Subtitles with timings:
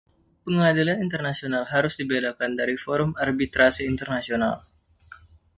[0.45, 4.55] Pengadilan internasional harus dibedakan dari forum arbitrase internasional.